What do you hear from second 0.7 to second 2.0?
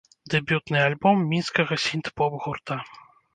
альбом мінскага